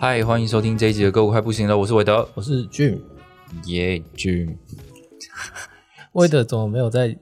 [0.00, 3.00] 嗨，欢迎收听这一集的《歌舞快不行了》，我是韦德，我是 Jim，
[3.64, 4.56] 耶、Jim。
[6.12, 7.18] 韦德怎么没有在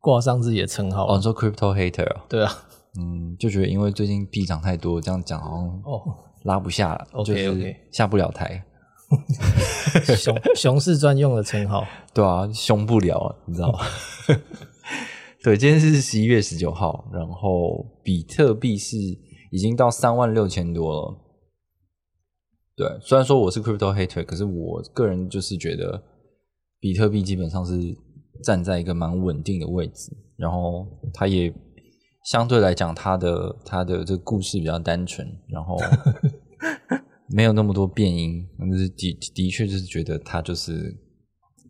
[0.00, 1.06] 挂上自己的称号？
[1.06, 2.50] 哦，你说 Crypto Hater，哦对啊，
[2.98, 6.02] 嗯，就觉得因为最近币涨太多，这样讲好像哦，
[6.44, 8.64] 拉不下了就是下不了台，
[10.16, 13.80] 熊 熊市专用的称号，对啊，凶不了，你知道吗？
[15.44, 18.96] 对，今天是十一月十九号，然后比特币是
[19.50, 21.14] 已经到三万六千多了。
[22.76, 26.02] 对，虽然说我是 crypto hater，可是我个人就是觉得
[26.78, 27.96] 比特币基本上是
[28.44, 31.52] 站在一个蛮稳定的位置，然后它也
[32.26, 35.78] 相对来讲，它的它的这个故事比较单纯，然后
[37.32, 40.94] 没有那么多变音，但是的的确就是觉得它就是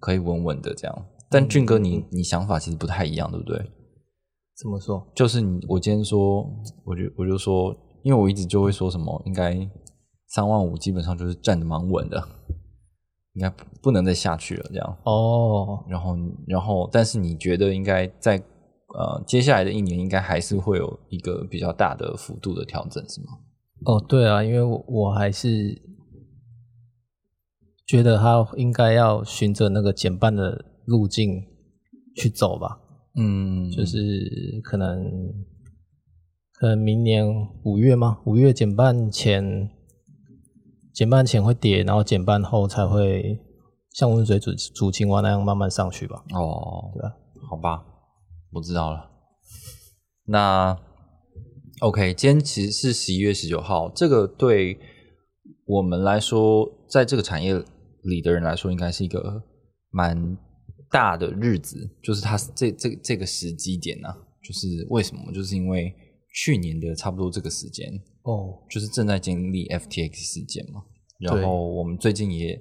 [0.01, 1.07] 可以稳稳的这样。
[1.31, 3.57] 但俊哥你，你想法其实不太一样，对不对？
[4.57, 5.07] 怎么说？
[5.15, 6.43] 就是你，我今天说，
[6.85, 9.53] 我就我就说，因为我一直就会说什么，应该
[10.27, 12.23] 三万五基本上就是站的蛮稳的，
[13.35, 14.99] 应该不不能再下去了这样。
[15.05, 23.39] 哦，然后，然后，但是你觉得应该在呃接下来的一年，应该还是会有一个比较大的幅度的调整，是吗？
[23.85, 25.81] 哦，对啊，因为我我还是
[27.87, 31.45] 觉得他应该要循着那个减半的路径
[32.17, 32.81] 去走吧，
[33.17, 34.01] 嗯，就是
[34.65, 35.05] 可能
[36.55, 37.25] 可能明年
[37.65, 38.19] 五月吗？
[38.25, 39.71] 五月减半前，
[40.97, 43.39] 减半前会跌，然后减半后才会
[43.92, 46.25] 像温水煮煮青蛙那样慢慢上去吧。
[46.30, 47.14] 哦，对吧，
[47.51, 47.84] 好吧，
[48.51, 49.11] 我知道了。
[50.24, 50.74] 那
[51.80, 54.79] OK，今天其实是十一月十九号，这个对
[55.67, 57.62] 我们来说，在这个产业
[58.02, 59.42] 里的人来说，应该是一个
[59.90, 60.39] 蛮
[60.90, 61.77] 大的日子。
[62.02, 64.08] 就是它这这这个时机点呢、
[64.42, 65.30] 就是为什么？
[65.30, 65.95] 就是因为
[66.33, 67.92] 去年的差不多这个时间，
[68.27, 70.83] 哦，就是正在经历 FTX 事件嘛。
[71.20, 72.61] 然后我们最近也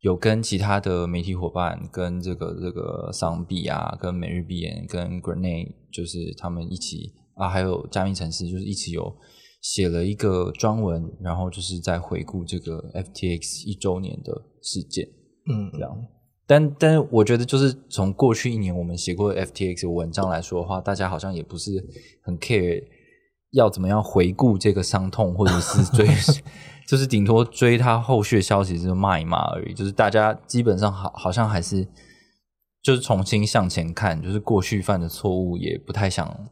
[0.00, 9.14] 有跟其他的媒体伙伴，跟这个这个桑币啊，跟每日币眼，跟 Grenade，就是他们一起啊，还有加密城市，就是一起有
[9.60, 14.32] 写了一个专文，然后就是在回顾这个 FTX 一周年的
[14.62, 15.06] 事件。
[15.50, 16.06] 嗯，这样。
[16.46, 21.72] 但但是我觉得，就是从过去一年我们写过的 FTX 文章来说的话，大家好像也不是
[22.22, 22.82] 很 care
[23.52, 26.06] 要怎么样回顾这个伤痛，或者是追
[26.86, 29.74] 就是顶多追他后续的消息，就是骂一骂而已。
[29.74, 31.86] 就是大家基本上好好像还是
[32.82, 36.48] 就是重新向前看，就是过去犯的错误也不太想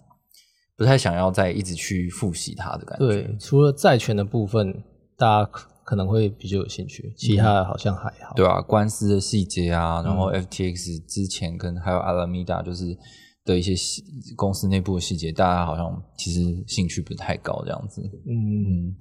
[0.77, 3.07] 不太想要再一直去复习它的感觉。
[3.07, 4.85] 对，除了债权的部分，
[5.17, 8.35] 大家可可能会比较有兴趣，其他的好像还好。
[8.37, 12.97] 对啊，官司的细节啊，然嗯后 FTX 之前跟还有 Alameda 就是
[13.49, 14.05] 的一些细
[14.37, 18.03] 公司内部的细节，大家好像其实兴趣不太高这样子。
[18.27, 18.95] 嗯，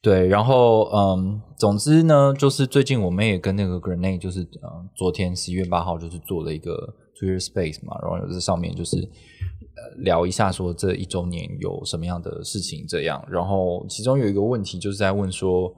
[0.00, 15.74] 对，然后嗯，总之呢，就是最近我们也跟那个 Grenade，就是嗯，昨天十一月八号就是做了一个 Twitter Space 嘛，然后有这上面就是呃聊一下说这一周年有什么样的事情这样，然后其中有一个问题就是在问说，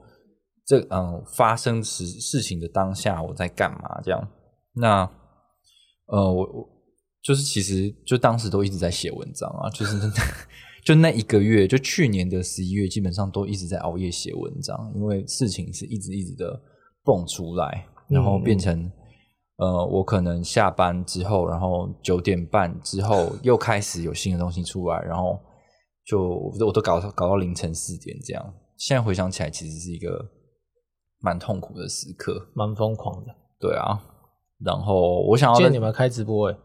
[0.63, 4.27] 这嗯发生事事情的当下我在干嘛这样，
[4.75, 5.09] 那
[6.05, 6.74] 呃我我
[7.25, 9.99] 就是其实就当时都一直在写文章啊，就是
[10.83, 16.61] 就那一个月，就去年的十一月，基本上都一直在熬夜写文章，因为事情是一直一直的
[17.03, 18.91] 蹦出来，然后变成、
[19.57, 25.39] 呃，我可能下班之后，然后九点半之后 又开始有新的东西出来，然后
[26.05, 26.21] 就
[26.61, 28.53] 我都搞到搞到凌晨四点这样。
[28.77, 30.23] 现在回想起来，其实是一个
[31.21, 32.49] 蛮痛苦的时刻。
[32.53, 33.35] 蛮疯狂的。
[33.59, 33.99] 对啊，
[34.59, 36.57] 然后我想要在今天你们开直播诶，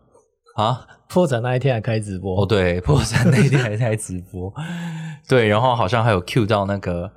[0.56, 2.43] 啊，破产那一天还开直播。
[2.43, 4.52] 哦，对，破产那一天还在直播，
[5.29, 7.11] 对，然后好像还有 Q 到那个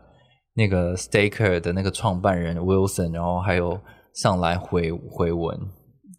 [0.53, 3.79] 那个 Staker 的那个创办人 Wilson，然后还有
[4.13, 5.59] 上来回回文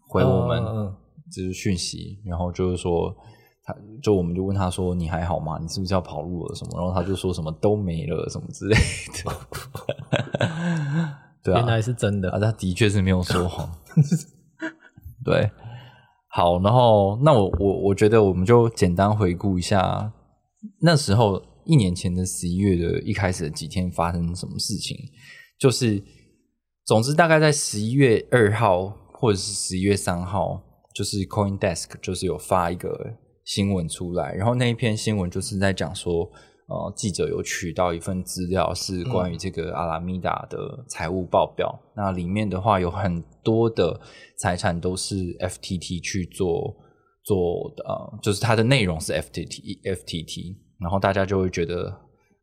[0.08, 0.62] 回我们
[1.32, 3.14] 就是讯息，然后就是说
[3.64, 5.58] 他就我们就问他说你还好吗？
[5.60, 6.54] 你是不是要跑路了？
[6.54, 6.78] 什么？
[6.78, 8.76] 然后他就说什么都没了什么之类
[9.24, 9.32] 的，
[11.42, 12.30] 对啊，原来是真的。
[12.30, 13.70] 啊，他的确是没有说谎。
[15.24, 15.50] 对，
[16.34, 20.12] 好，然后那我我我觉得我们就简单回顾一下
[20.80, 24.96] 那时候一年前的十一月的一开始的几天发生什么事情，
[25.60, 26.02] 就是
[26.84, 30.60] 总之大概在十一月二号或者是十一月三号，
[30.92, 33.14] 就是 CoinDesk 就是有发一个
[33.44, 36.28] 新闻出来，然后那一篇新闻就是在讲说。
[36.66, 41.78] 呃，记者有取到一份资料，是关于这个阿拉米达的财务报表。
[41.94, 44.00] 那里面的话，有很多的
[44.38, 46.74] 财产都是 FTT 去做
[47.22, 50.56] 做的，呃，就是它的内容是 FTT FTT。
[50.80, 51.94] 然后大家就会觉得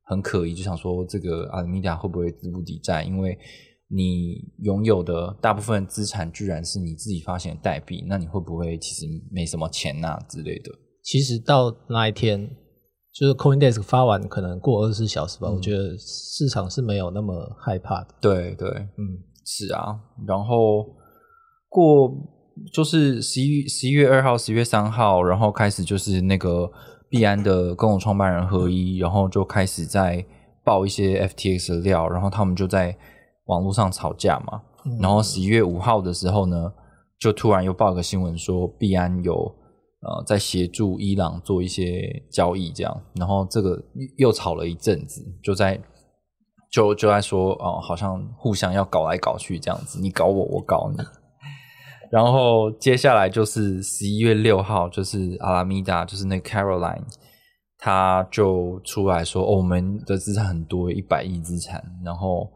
[0.04, 3.04] 很可疑，就想说这个阿拉米达会不会资不抵债？
[3.04, 3.36] 因为
[3.88, 10.72] 你拥有的大部分资产居然是你自己发行的代币，那你会不会其实没什么钱呐之类的？
[11.04, 12.56] 其实到那一天。
[13.14, 15.50] 就是 CoinDesk 发完，可能过二十四小时吧。
[15.50, 18.08] 我觉得市场是没有那么害怕的。
[18.22, 20.00] 对对，嗯，是啊。
[20.26, 20.86] 然后
[21.68, 22.10] 过
[22.72, 26.72] 就是十一十一月二号、十一月三号，然后开始就是那个
[27.10, 30.26] 币安的共同创办人合一，然后就开始在
[30.64, 32.98] 爆一些 FTX 的料，然后他们就在
[33.46, 34.62] 网络上吵架嘛。
[35.02, 36.72] 然后十一月五号的时候呢，
[37.20, 39.54] 就突然又爆个新闻说币安有。
[40.02, 43.80] 呃，在协助伊朗做一些交易，这样，然后这个
[44.18, 45.80] 又吵了一阵子，就在
[46.72, 50.98] 就就在说，哦，好像互相要搞来搞去这样子，你搞我，我搞你。
[52.12, 57.04] 然后接下来就是十一月六号，就是阿拉米达，就是那 Caroline，
[57.78, 62.50] 他就出来说，哦，我们的资产很多，一百亿资产，然后。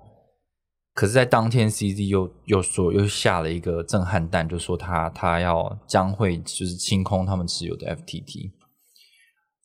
[0.95, 8.51] 可是，在当天，CZ 又又说又下了一个震撼弹，就说他他要将会就是清空他们持有的 FTT。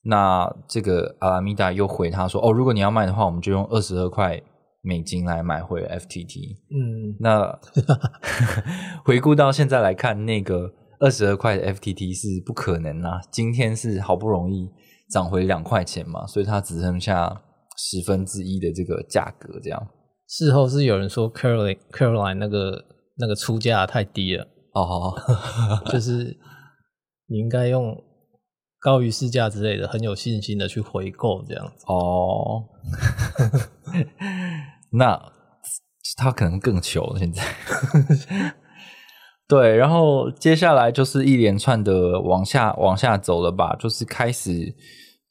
[0.02, 4.42] 那这个阿拉米达又回他说：“哦，如果你要卖的话，我们就用二十二块
[4.82, 7.56] 美金来买回 FTT。”嗯，那
[9.06, 13.20] 回顾到现在来看，那个二十二块的 FTT 是不可能啦。
[13.30, 14.68] 今天是好不容易
[15.08, 17.40] 涨回两块钱嘛，所以它只剩下
[17.76, 19.86] 十分之一的这个价格，这样。
[20.32, 22.84] 事后是有人说 Caroline Caroline 那个
[23.16, 25.12] 那个出价太低了哦，
[25.90, 26.38] 就是
[27.26, 28.00] 你应该用
[28.78, 32.62] 高于市价之类的，很有信心的去回购这样子哦。
[34.92, 35.20] 那
[36.16, 37.42] 他可能更穷现在。
[39.48, 44.76] 对，然后接下来就是一连串的往下往下走了吧，就是开始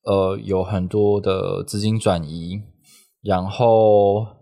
[0.03, 2.61] 呃有很多的资金转移，
[3.23, 4.38] 然后。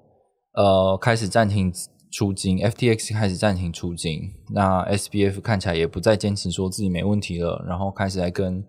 [0.57, 1.71] 呃，开始暂停
[2.11, 4.21] 出金，FTX 开始暂停出金，
[4.55, 8.65] 那 SBF 看起来也不再坚持说自己没问题了，然后开始在跟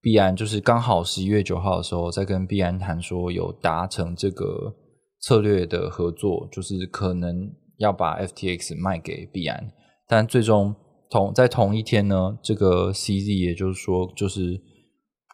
[0.00, 4.74] 币安，就是刚好十一月九号的时候，在跟币安谈说有达成这个
[5.20, 9.72] 策略的合作，就是可能要把 FTX 卖给币安，
[10.08, 10.74] 但最终
[11.10, 14.58] 同在同一天呢，这个 CZ 也就是说，就是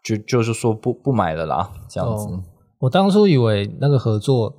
[0.02, 2.26] 就就是说不不买了啦，这样子。
[2.80, 4.58] 我当初以为那个合作。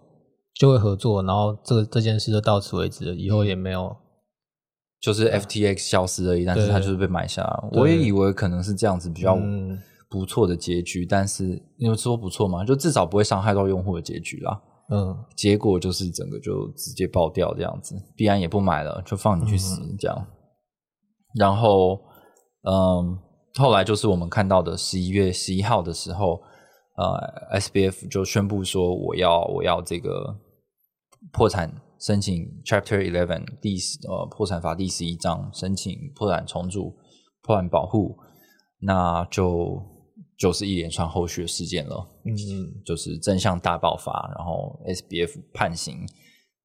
[0.56, 3.96] 就会合作，然后这这件事就到此为止了，以后也没有，
[5.02, 7.44] 就是 FTX 消失而已，但是它就是被买下。
[7.72, 9.36] 我也以为可能是这样子比较
[10.10, 14.62] 不错的结局，但是因为说不错嘛，就至少不会伤害到用户的结局啦。
[14.92, 20.28] 嗯，结果就是整个就直接爆掉这样子，必然也不买了，就放你去死这样。
[21.36, 22.00] 然后，
[22.70, 23.18] 嗯，
[23.56, 26.40] 后来就是我们看到的十一月十一号的时候。
[26.96, 30.40] 呃，SBF 就宣布说，我要我要这个
[31.32, 33.78] 破产申请 Chapter Eleven 第
[34.08, 36.96] 呃破产法第十一章申请破产重组、
[37.42, 38.18] 破产保护，
[38.80, 39.82] 那就
[40.38, 42.08] 就是一连串后续的事件了。
[42.26, 42.36] 嗯，
[42.86, 46.06] 就是真相大爆发，然后 SBF 判刑，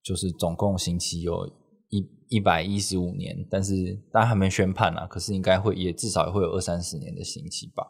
[0.02, 1.50] 就是总共刑期有
[1.90, 3.74] 一一百一十五年，但是
[4.12, 7.86] 大家还没宣判啊，可是应该会也至少也会有二三十年的刑期吧。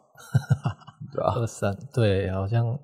[1.11, 2.79] 对二三对，好像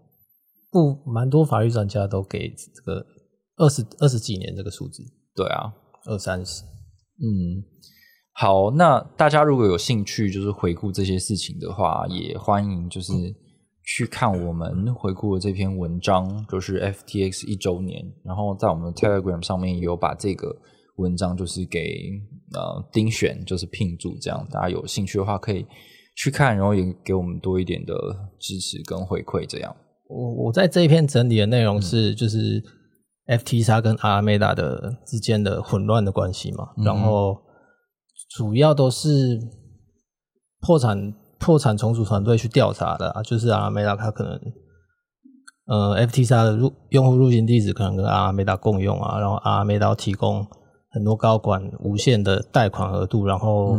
[0.72, 3.06] 不蛮多法律专家都给这个
[3.58, 5.04] 二十二十几年这个数字。
[5.36, 5.74] 对啊，
[6.06, 6.64] 二三十。
[6.64, 7.64] 嗯，
[8.34, 13.14] 好，那大家如果有兴趣，就是回顾这些事情的话，也欢迎就是
[13.86, 18.04] 去看我们回顾的这篇文章，就是 FTX 一周年。
[18.26, 20.54] 然后在我们的 Telegram 上面有把这个
[20.98, 21.80] 文章就是给
[22.54, 25.66] 呃丁选，就是聘注，这样大家有兴趣的话可以。
[26.18, 27.94] 去看，然后也给我们多一点的
[28.40, 29.46] 支持跟回馈。
[29.46, 29.76] 这样，
[30.08, 32.64] 我我在这一篇整理的内容是，就是
[33.28, 36.70] FTX 跟阿梅达的之间的混乱的关系嘛。
[36.86, 37.38] 然后
[38.30, 39.38] 主要都是
[40.62, 44.40] 破产破产重组团队去调查的啊，就是阿梅达他可能，
[45.66, 50.48] 呃，FTX 的入用户入境地址可能跟阿梅达共用啊，然后阿梅达提供。
[50.96, 53.78] 很多高管无限的贷款额度，然后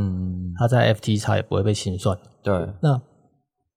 [0.58, 2.16] 他在 FT 差也不会被清算。
[2.42, 3.00] 对，那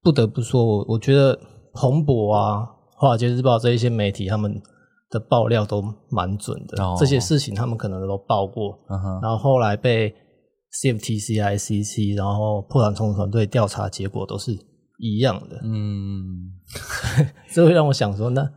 [0.04, 1.40] 不得不说，我我觉得
[1.74, 2.68] 彭博啊，
[2.98, 4.62] 华尔街日报这一些媒体他们
[5.10, 6.96] 的爆料都蛮准的，哦。
[7.00, 10.14] 这些事情他们可能都报过，嗯，然后后来被
[10.74, 14.52] CFTC、ICC，然后破产重组团队调查结果都是
[15.00, 16.52] 一样的，嗯，
[17.54, 18.48] 这会让我想说，那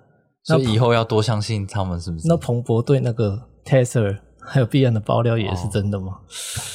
[0.48, 2.26] 那以以后要多相信他们是不是？
[2.28, 6.20] 那彭博对那个 Tesla 还有必然的爆料也是真的吗？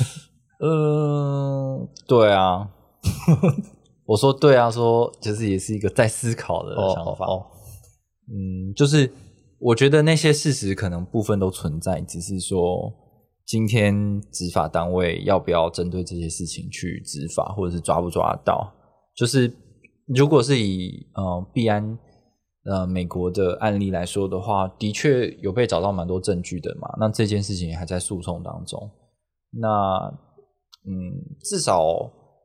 [0.59, 2.67] 呃，对啊，
[4.05, 7.25] 我说对啊，说就是也是一个在思考的想法。
[7.25, 7.45] 哦
[8.29, 9.09] 嗯，就是
[9.59, 12.91] 我觉得那些事实可能部分都存在，只是说
[13.45, 18.73] 今天执法单位要不要针对这些事情去执法，或者是抓不抓得到。
[19.15, 19.55] 就是
[20.07, 21.97] 如果是以呃必安
[22.69, 26.87] 呃美国的案例来说的话，的确有被找到蛮多证据的嘛。
[26.99, 28.89] 那这件事情还在诉讼当中。
[29.51, 29.67] 那
[30.85, 30.93] 嗯，
[31.41, 31.83] 至少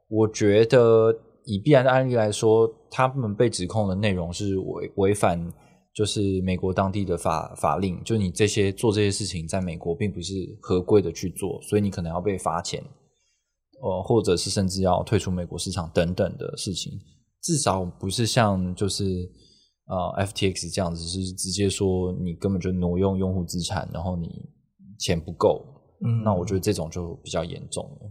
[0.09, 1.13] 我觉得
[1.45, 5.53] 以必然的案例来说，他们被指控的内容是违违反
[5.95, 12.83] 就是美国当地的法法令，就你这些做这些事情在美国并不是合规的去做，所以你可能要被罚钱，
[13.83, 16.93] 呃，或者是甚至要退出美国市场等等的事情，
[17.43, 19.05] 至少不是像就是
[19.87, 24.29] 呃 FTX 这样子，是直接说你根本就挪用用户资产，然后你
[24.99, 25.65] 钱不够，
[26.05, 28.11] 嗯那我觉得这种就比较严重了。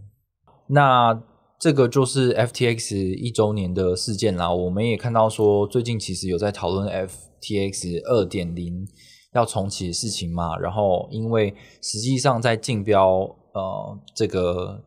[0.67, 1.23] 那
[1.59, 4.53] 这个就是 FTX 一周年的事件啦。
[4.53, 8.87] 我们也看到说，最近其实有在讨论 FTX 二点零
[9.33, 10.57] 要重启的事情嘛。
[10.57, 13.19] 然后，因为实际上在竞标
[13.53, 14.83] 呃这个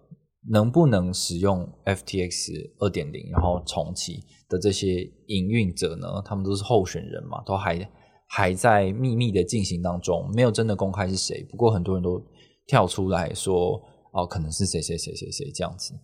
[0.51, 4.21] 能不能使用 FTX 二点零，然后重启
[4.59, 7.91] 这些营运者呢，他们都是候选人嘛，都还
[8.27, 11.45] 还在秘密的进行当中，没有真的公开是谁。
[11.51, 12.23] 不过很多人都
[12.67, 13.81] 跳出来说，
[14.13, 15.95] 哦，可能是谁谁谁谁谁这样子。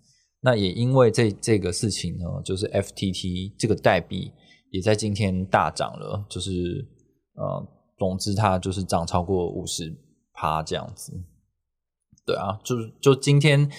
[0.42, 4.32] 那也因为这这个事情呢，就是 FTT 这个代币
[4.70, 6.50] 也在今天大涨了，就是
[7.34, 9.94] 呃，总之它就是涨超过五十
[10.32, 11.12] 趴这样子。
[12.24, 13.70] 对啊，就是就今天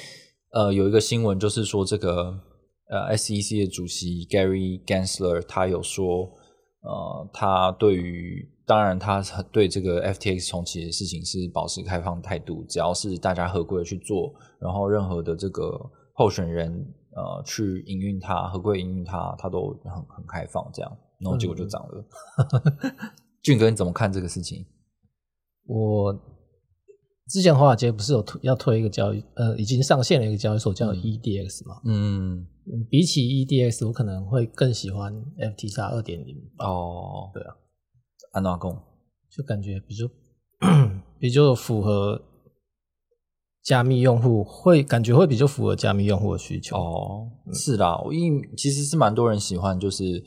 [0.51, 2.39] 呃有一个新闻，就是说这个
[2.91, 6.29] 呃 SEC 的主席 Gary Gensler 他有说，
[6.81, 9.21] 呃，他对于当然他
[9.51, 15.71] 对这个 FTX 重启的事情是保持开放态度，只要是大家合规的去做，然后任何的这个
[16.13, 16.71] 候选人
[17.15, 22.05] 呃去营运它，合规营运它，他都很很开放这样，然后结果就涨了。
[23.41, 24.65] 俊哥你怎么看这个事情？
[25.65, 26.13] 我
[27.29, 31.81] 之前华尔街不是有推要推一个交易，呃，已经上线了一个交易所叫 EDX 嘛？
[31.85, 37.55] 嗯，嗯比起 EDS，我可能会更喜欢 FTX 二点零，哦，对啊，
[38.33, 38.77] 安娜贡，
[39.29, 40.05] 就感觉比较
[41.19, 42.21] 比较符合
[43.63, 46.75] 加密用户，会感觉会比较符合加密用户的需求。
[46.77, 50.23] 哦，是啦，我因其实是蛮多人喜欢，就是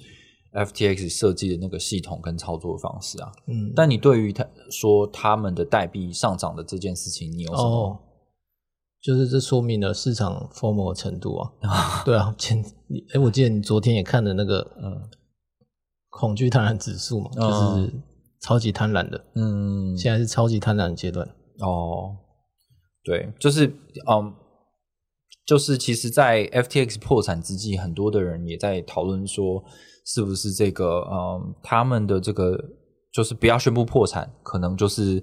[0.52, 3.32] FTX 设计的那个系统跟操作方式啊。
[3.46, 7.68] 嗯，但你对于他说他们的代币上涨的这件事情，你有什么？
[7.68, 8.00] 哦，
[9.04, 11.52] 就是这说明了市场 formal 的程度啊。
[12.06, 15.02] 对啊，前你哎，我记得你昨天也看了那个嗯
[16.08, 17.92] 恐惧贪婪指数嘛，哦就是
[18.40, 21.28] 超级贪婪的，嗯，现在是超级贪婪的阶段。
[21.58, 22.16] 哦，
[23.02, 23.66] 对，就是
[24.08, 24.32] 嗯，
[25.44, 29.62] 就是其实，在 FTX 破产之际，很多的人也在讨论说，
[30.06, 32.58] 是不是这个嗯，他们的这个
[33.12, 35.22] 就是不要宣布破产，可能就是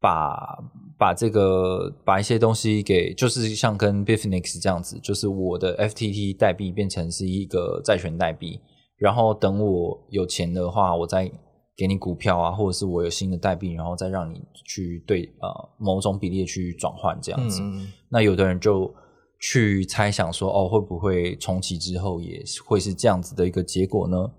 [0.00, 0.58] 把
[0.98, 8.60] 把这个把一些东西给，就是像跟 Bitfinex 这样子，就是我的 FTT 代币变成是一个债权代币，
[8.96, 11.30] 然后等我有钱的话，我再
[11.76, 17.60] 给你股票啊，或者是我有新的代币，然后再让你去对呃某种比例去转换这样子。
[17.60, 18.94] 嗯，那有的人就
[19.40, 24.30] 去猜想说，哦，会不会重启之后也会是这样子的一个结果呢？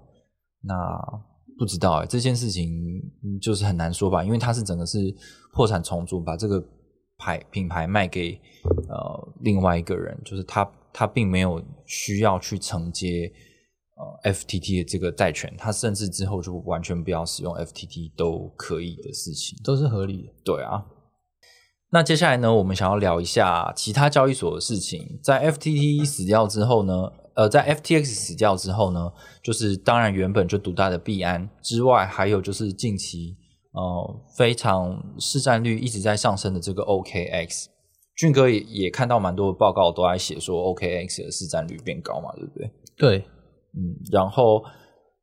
[0.62, 0.74] 那
[1.58, 2.70] 不知道哎、这件事情
[3.24, 5.16] 嗯就是很难说吧，因为它是整个是
[5.54, 6.64] 破产重组，把这个
[7.18, 8.40] 牌品牌卖给
[8.90, 13.32] 呃另外一个人，就是他他并没有需要去承接
[14.24, 19.58] 呃 FTT 的这个债权，他甚至之后就完全不要使用 FTT 都可以的事情。
[19.64, 20.34] 都是合理的。
[20.44, 20.86] 对啊。
[21.92, 25.18] 那接下来呢，我们想要聊一下其他交易所的事情。
[25.24, 29.12] 在 FTT 死掉之后呢，呃，在 FTX 死掉之后呢，
[29.44, 33.36] 就是当然原本就独大的币安之外，还有就是近期
[33.74, 37.66] 呃非常市占率一直在上升的这个 OKX。
[38.16, 42.72] 俊哥也也看到蛮多的报告都在写说 OKX 的市占率变高嘛，对不对？
[42.98, 43.18] 对，
[43.74, 44.64] 嗯，然后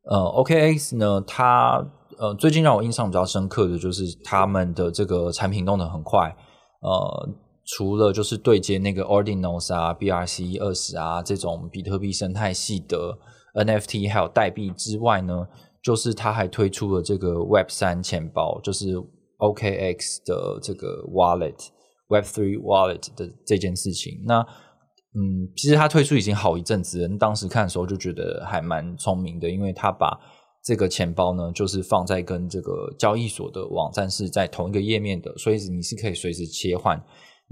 [0.04, 1.82] 呃，OKX 呢，它
[2.18, 6.36] 呃最近让我印象比较深刻的就是他们的这个产品弄得很快，
[6.82, 7.28] 呃，
[7.64, 13.16] 除了就是对接那个 Ordinals 啊、BRC 二十啊这种比特币生态系的
[13.54, 15.46] NFT 还有代币之外呢，
[15.82, 18.96] 就是它还推出了这个 Web 三钱包，就是
[19.38, 21.68] OKX 的这个 Wallet
[22.08, 24.22] Web Three Wallet 的这件事情。
[24.26, 24.40] 那
[25.14, 30.18] 嗯，其实它推出已经好一阵子了，当时看的时候就觉得还蛮聪明的，因为它把
[30.64, 36.98] 这个钱包呢，就是放在跟这个交易所的网站是在同一个页面的，所以你是可以随时切换。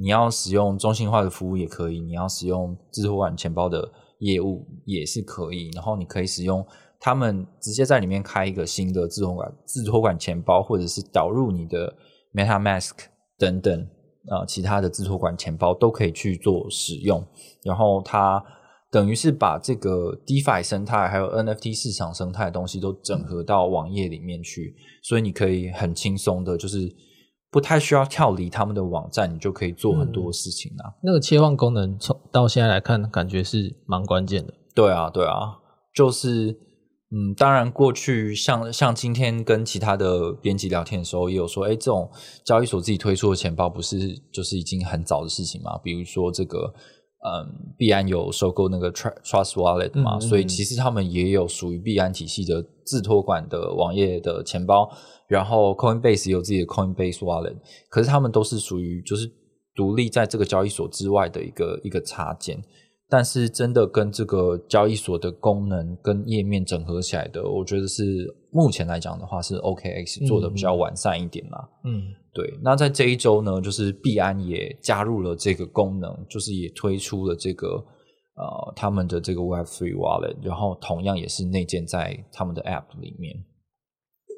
[0.01, 3.87] 你要使用中心化的服务也可以，你要使用自托管钱包的
[4.21, 5.69] 业务也是可以。
[5.75, 6.67] 然后你可以使用
[6.99, 11.95] 他们直接在里面开一个新的自托管自托管钱包，或者是导入你的
[12.33, 12.93] MetaMask
[13.37, 13.79] 等等
[14.29, 17.23] 啊其他的自托管钱包都可以去做使用。
[17.63, 18.43] 然后它
[18.91, 26.91] 等于是把这个 DeFi 生态还有 NFT 市场生态的东西都整合到网页里面去，所以你可以很轻松的，就是。
[27.51, 30.95] 不太需要跳离他们的网站，你就可以做很多事情啊。
[31.03, 34.55] 那个切换功能从到现在来看，感觉是蛮关键的。
[34.75, 35.59] 对啊，对啊，
[35.95, 36.57] 就是
[37.11, 42.09] 嗯，当然过去像像今天跟其他的编辑聊天的时候，也有说，哎，这种
[42.45, 43.99] 交易所自己推出的钱包不是
[44.33, 45.77] 就是已经很早的事情嘛？
[45.79, 46.73] 比如说这个。
[47.23, 54.91] 嗯，币安有收购那个 Trust Wallet 嘛，所以其实他们也有属于币安体系的自托管的网页的钱包，
[55.29, 57.57] 然后 Coinbase 有自己的 Coinbase Wallet，
[57.89, 59.31] 可是他们都是属于就是
[59.75, 62.63] 独立在这个交易所之外的一个一个插件。
[63.13, 68.03] 但是真的跟这个交易所的功能跟页面整合起来的，我觉得是
[68.53, 71.69] 目前来讲的话是 OKX 做的比较完善一点啦。
[71.83, 72.59] 嗯，对。
[72.63, 83.45] 那在这一周呢，就是币安也加入了这个功能，就是也推出了这个呃他们的这个 Web3 Wallet，然后同样也是内建在他们的 App 里面。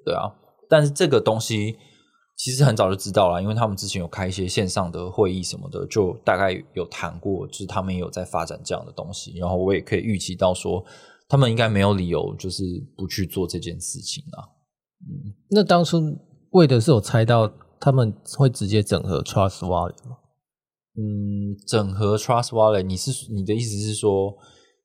[0.04, 0.32] 对啊，
[0.68, 1.76] 但是这个东西。
[2.34, 9.36] 其实很早就知道了，因为他们之前有开一些线上的会议什么的，就大概有谈过，就是他们也有在发展这样的东西。
[9.38, 10.84] 然后我也可以预期到说，
[11.28, 12.64] 他们应该没有理由就是
[12.96, 14.42] 不去做这件事情啊。
[15.02, 16.00] 嗯，那当初
[16.52, 17.46] 为的是有猜到
[17.82, 20.18] 他们会直接整合 Trust Wallet 吗？
[20.96, 24.36] 嗯，整合 Trust Wallet，你是你的意思是说，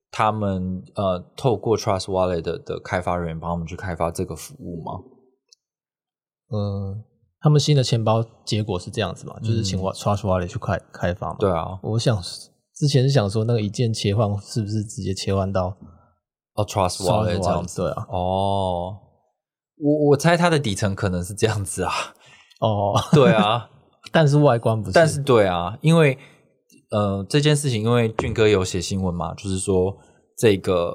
[0.10, 4.94] 他们呃透过 Trust Wallet 的的开发人员帮我们去开发这个服务吗？
[6.52, 7.04] 嗯。
[7.40, 9.40] 他们新的钱包结果是这样子嘛？
[9.42, 11.36] 就是请 Trust Wallet 去开开发嘛？
[11.40, 12.20] 对啊，我想
[12.74, 15.68] 之前是想说那个一键切换是不是直接切换到
[16.56, 17.84] 哦 Trust Wallet 这样子？
[17.84, 18.98] 对啊，哦，
[19.78, 21.92] 我我猜它的底层可能是这样子啊。
[22.60, 23.70] 哦， 对啊，
[24.12, 24.94] 但是外观不是。
[24.94, 26.18] 但是对啊，因为
[26.92, 29.98] 呃这件事情，因为俊哥有写新闻嘛，就是说
[30.38, 30.94] 这个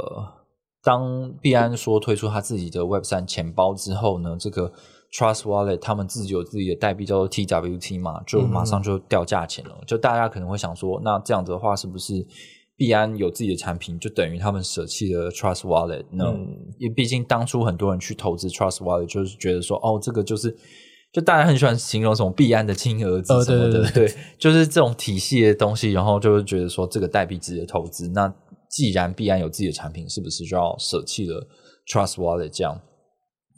[0.83, 4.72] 当币安说推出他自己的 Web 三钱包之后呢，这个。
[5.14, 9.79] Trust Wallet 他们自己有自己的代币叫做 TWT 嘛，就马上就掉价钱了。
[9.87, 12.27] 就大家可能会想说，那这样子的话，是不是
[12.79, 16.07] 币安有自己的产品，就等于他们舍弃了 Trust Wallet？
[16.12, 16.33] 那
[16.79, 20.57] 因为毕竟当初很多人去投资 Trust Wallet，就是觉得说，哦，这个就是
[21.12, 28.09] 就大家很喜欢形容什么币安的亲儿子什么的，对，就是这种体系的东西，然后就会觉得说，这个代币值的投资。
[28.09, 28.33] 那
[28.68, 31.46] 既然币安有自己的产品，是不是就要舍弃了
[31.87, 32.48] Trust Wallet？
[32.48, 32.81] 这样，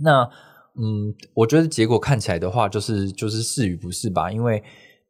[0.00, 0.28] 那。
[0.76, 4.60] 嗯，我觉得结果看起来的话，就是就是是与不是吧，因为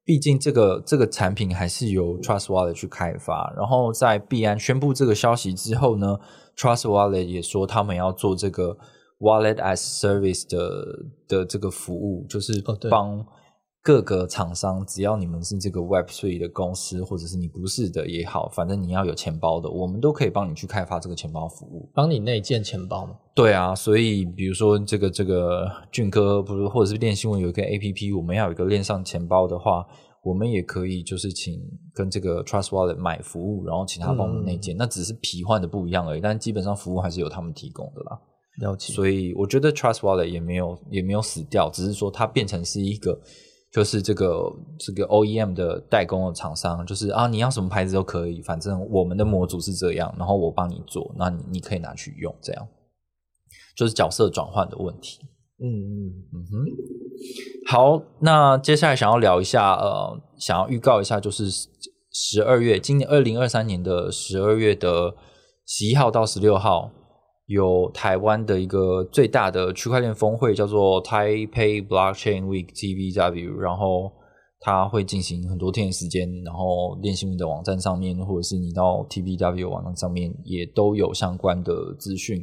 [0.05, 6.19] 毕竟这个这个产品还是由 Trust Wallet 去开发，然后在币安宣布这个消息之后呢
[6.55, 8.77] ，Trust Wallet 也说他们要做这个
[9.19, 13.25] Wallet as Service 的的这个服务，就是帮。
[13.87, 23.15] 各个厂商，只要你们是这个 Web Three 的公司，或者是你不是的也好，反正你要有钱包的，我们都可以帮你去开发这个钱包服务，帮你内建钱包吗？
[23.35, 29.87] 对啊，所以比如说这个这个俊哥，不是或者是练新闻有一个 A P P，我们要有一个链上钱包的话，
[30.23, 31.61] 我们也可以就是请
[31.93, 38.19] 跟这个 Trust Wallet 买服务，然后请他帮我们内建，那只是皮换的不一样而已，但基本上服务还是由他们提供的啦。
[38.61, 38.93] 了解。
[38.93, 43.21] 所以我觉得 Trust Wallet 也没有也没有死掉，只是说它变成是一个。
[43.73, 44.41] 就是这个
[44.79, 52.69] 这个 OEM 的代工的厂商，就是啊，你要什么牌子都可以，反正我们的模组是这样，然后我帮你做，那你你可以拿去用，这样
[53.77, 55.19] 就是角色转换的问题。
[55.59, 56.65] 嗯嗯嗯哼，
[57.67, 61.51] 好，那接下来想要聊一下，呃，想要预告一下，就是
[62.13, 65.17] 十二月，今年二零二三年的十二月的
[65.67, 66.93] 十一号到十六号。
[67.47, 74.11] 有台湾的一个最大的区块链峰会，叫做 Taipei Blockchain Week (TBW)，然后
[74.61, 82.43] 它会进行很多天的时间，然后链新闻的网站上面，或者是你到 TBW 网站上面，也都有相关的资讯。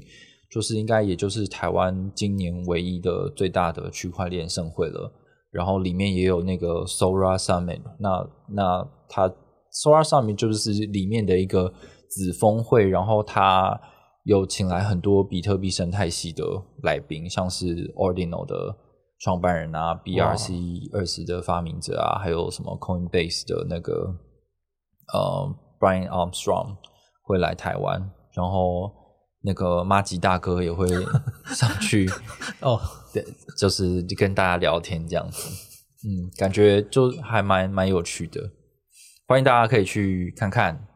[0.52, 5.12] 就是应该也就是台湾今年唯一的最大的区块链盛会了。
[5.50, 9.28] 然后里面也有那个 Sora Summit，那那它
[9.74, 11.74] Sora Summit 就是里面的一个
[12.08, 13.82] 子峰会，然后它。
[14.24, 16.44] 有请来很多比特币生态系的
[16.84, 18.76] 来宾，像是 Ordinal 的
[19.20, 24.16] 创办人啊，BRC 二十的发明者啊，还有什么 Coinbase 的那个
[25.14, 26.78] 呃 Brian Armstrong
[27.24, 28.92] 会来台湾，然后
[29.42, 30.88] 那个马吉大哥也会
[31.56, 32.08] 上去
[32.62, 32.80] 哦，
[33.12, 33.26] 对，
[33.58, 35.50] 就是跟大家聊天这样子，
[36.08, 38.52] 嗯，感觉就还蛮蛮有趣的，
[39.28, 40.88] 欢迎大家可以去看看。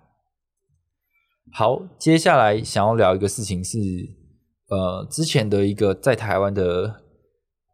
[1.58, 3.80] 好，接下来想要聊一个事情是，
[4.68, 6.62] 呃，之前的一个在台湾的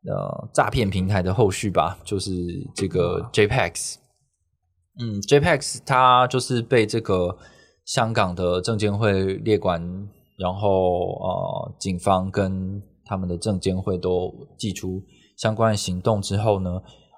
[0.05, 2.31] 呃诈骗平台的后续吧，就是
[2.75, 3.95] 这个 JPEX。
[4.99, 7.35] 嗯，JPEX 它就是被这个
[7.83, 9.81] 香港的证监会列管，
[10.37, 15.01] 然后呃，警方跟他们的证监会都寄出
[15.37, 16.69] 相关的行动之后呢，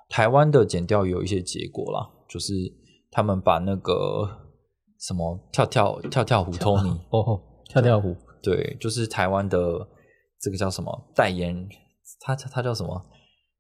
[0.08, 2.54] 台湾的检调有一些结果啦，就是
[3.12, 4.40] 他们把那个。
[5.06, 7.38] 什么跳跳跳跳虎托尼哦，
[7.68, 9.60] 跳跳虎，对，就是台湾的
[10.40, 11.68] 这个叫什么代言，
[12.22, 13.06] 他他叫什么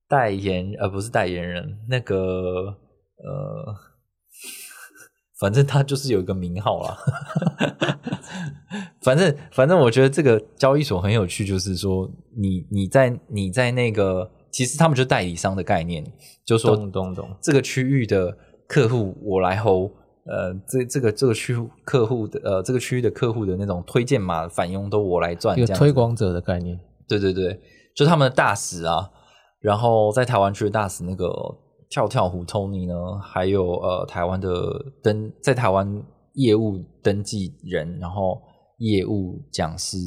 [0.08, 0.71] 代言？
[0.79, 2.15] 呃，不是代言人，那个
[3.17, 3.75] 呃，
[5.38, 6.97] 反正他就是有一个名号啦。
[9.01, 16.06] 反 正反正，我觉得这个交易所很有趣，就是说，你你在你在那个，其实他们就代理商的概念，
[16.45, 19.91] 就说懂懂懂，这个区域的客户我来 hold。
[20.25, 26.79] 呃，这这个这个区客户的呃，这个区域的客户的那种推荐码返佣都我来赚，一个推广者的概念。
[27.07, 27.59] 对对对，
[27.95, 29.09] 就他们的大使啊，
[29.59, 31.29] 然后在台湾区的大使那个
[31.89, 34.49] 跳跳虎 Tony 呢，还有呃台湾的
[35.03, 36.01] 登在台湾
[36.36, 38.41] 业务登记人，然后
[38.77, 39.97] 业务讲师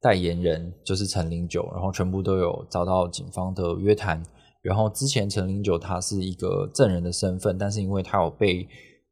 [0.00, 4.20] 代言人就是陈零九，然后全部都有遭到警方的约谈。
[4.62, 8.66] 然后之前陈零九他是一个证人的身份，但是因为他有被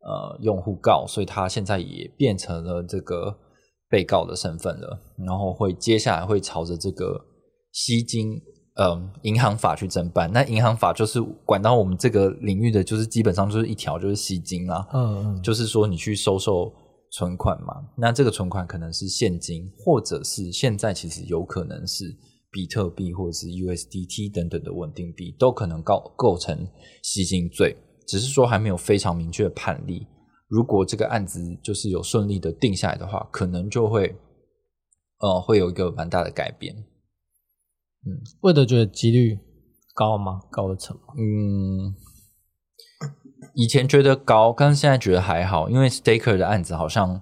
[0.05, 3.35] 呃，用户告，所以他现在也变成了这个
[3.89, 7.19] 被告的身份了，然后会接下来会朝着这个
[7.73, 8.39] 吸金，
[8.77, 10.31] 嗯，银行法去侦办。
[10.31, 14.87] 那银行法就是管到我们这个领域的，就是基本上就是一条，就是吸金啦。
[14.93, 16.71] 嗯嗯，就是说你去收受
[17.13, 22.05] 存款嘛，那这个存款可能是现金，或者是现在其实有可能是
[22.51, 26.69] 比特币或者是 USDT 等等的稳定币，都可能构构成
[27.03, 27.75] 吸金罪。
[28.07, 30.07] 只是说还没有非常明确的判例。
[30.49, 34.15] 如果这个案子就是有顺利的定下来的话，可能就会，
[35.19, 36.77] 呃，会有一个蛮大的改变。
[38.07, 39.39] 嗯，魏德觉得几率
[39.95, 40.43] 高吗？
[40.51, 41.15] 高的成吗？
[41.17, 41.95] 嗯，
[43.55, 47.21] 以前觉得高，但是现在觉得还好，因为 Staker 的案子好像，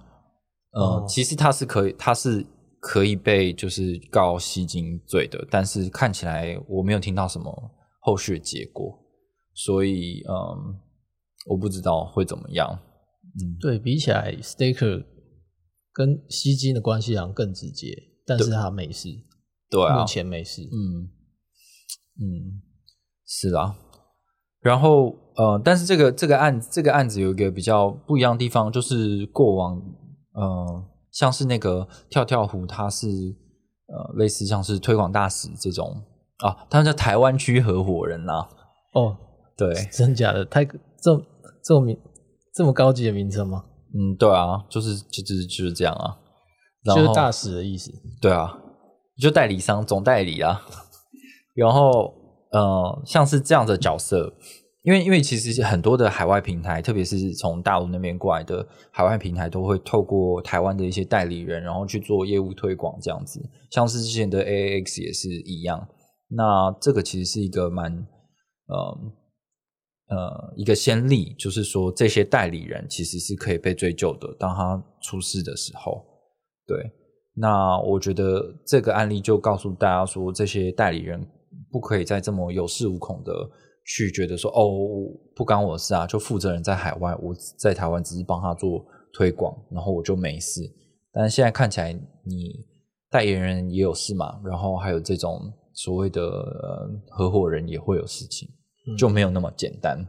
[0.72, 2.44] 呃，其实他是可以，他是
[2.80, 8.98] 可以被就是告吸金罪的，但是看起来我没有听到什么后续的结果。
[9.54, 10.78] 所以，嗯，
[11.46, 12.78] 我不知道会怎么样。
[13.40, 15.04] 嗯，对比起来，Staker
[15.92, 19.08] 跟吸金的关系好像更直接，但是他没事。
[19.70, 20.62] 对啊，目前没事。
[20.62, 21.08] 嗯
[22.20, 22.62] 嗯，
[23.26, 23.74] 是啊。
[24.60, 29.76] 然后，呃，但是这个这个案这个案子有一个比较不一样的地方，就是过往，
[30.34, 36.04] 呃，像是那个跳跳虎，他是呃类似像是推广大使这种
[36.44, 38.48] 啊，他叫台湾区合伙人呐。
[38.94, 39.16] 哦。
[39.68, 41.22] 对，真假的太这
[41.62, 41.98] 这么名
[42.54, 43.64] 这么高级的名称吗？
[43.94, 46.16] 嗯，对啊，就是就就是就是这样啊，
[46.94, 47.92] 就是大使的意思。
[48.20, 48.58] 对啊，
[49.20, 50.62] 就代理商总代理啊。
[51.54, 52.14] 然后
[52.50, 54.34] 呃，像是这样的角色，
[54.82, 63.40] 因为因为其实很多的海外平台，特别是从大陆那边过来的海外平台，都会透过台湾的一些代理人，然后去做业务推广这样子。
[63.70, 65.86] 像是之前的 AAX 也是一样。
[66.28, 67.92] 那这个其实是一个蛮
[68.66, 69.21] 呃。
[70.12, 74.28] 呃，一个先例就是说，这些代理人其实是可以被追究的。
[74.38, 76.04] 当他出事的时候，
[76.66, 76.76] 对，
[77.34, 81.26] 那我觉得这个案例就告诉大家说，这些代理人
[81.70, 83.32] 不可以再这么有恃无恐的
[83.86, 84.62] 去觉得说，哦，
[85.34, 90.60] 不关我事啊，就负责人在海外，我在台湾只是帮他做推广，然后我就没事。
[91.10, 92.66] 但现在看起来，你
[93.10, 95.40] 代言人也有事嘛，然后还有这种
[95.72, 96.20] 所谓的
[97.08, 98.46] 合伙人也会有事情。
[98.98, 100.08] 就没有那么简单。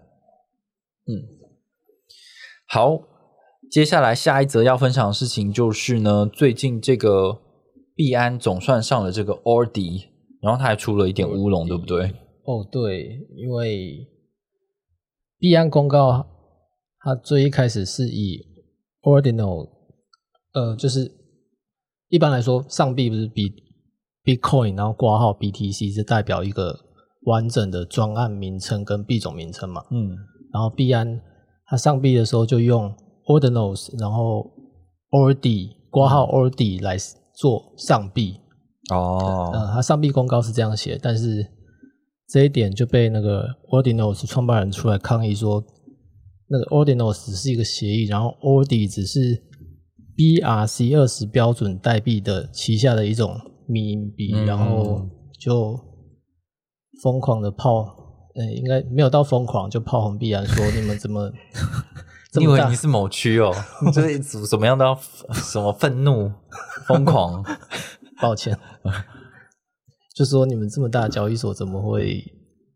[1.06, 1.28] 嗯，
[2.68, 3.00] 好，
[3.70, 7.42] 接下来下一则要分享的事情就是呢，最近这个
[7.96, 10.08] 币安总算上了这个 ORDI，
[10.42, 12.16] 然后他还出了一点乌龙，对不对？
[12.46, 14.08] 哦，对，因为
[15.38, 16.26] 币安公告，
[17.00, 18.40] 它最一开始是以
[19.02, 19.70] Ordinal，
[20.54, 21.12] 呃，就是
[22.10, 23.52] 一般来说上币不是比
[24.24, 26.83] Bitcoin，然后挂号 BTC 是代表一个。
[27.26, 30.10] 完整的专案名称跟币种名称嘛，嗯，
[30.54, 31.22] 然后币安
[31.66, 32.94] 它上币的时候就用
[33.28, 34.52] Ordinals，然后
[35.12, 36.98] ORD 挂号 ORD 来
[37.36, 38.40] 做上币。
[38.92, 41.48] 哦，呃，它上币公告是这样写，但是
[42.28, 45.64] 这一点就被那个 Ordinals 创办人出来抗议说，
[46.50, 49.20] 那个 Ordinals 只是一个协议，然后 Ordi 只是
[50.18, 55.08] BRC 二十标准代币的旗下的一种迷因币，嗯然后
[55.40, 55.80] 就
[57.02, 57.96] 疯狂的炮，
[58.36, 61.32] 呃，应该没有到疯狂，就炮轰必然说你们怎么
[62.32, 63.54] 这么大你以为你是某区哦？
[63.86, 64.98] 你 就是怎怎么样都要
[65.34, 66.32] 什么愤怒、
[66.88, 67.44] 疯狂？
[68.22, 68.58] 抱歉，
[70.16, 72.24] 就说你们这么大的交易所怎么会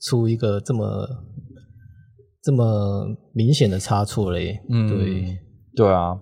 [0.01, 1.07] 出一个这么
[2.43, 4.59] 这么明显的差错嘞？
[4.69, 5.39] 嗯，对，
[5.75, 6.19] 对啊。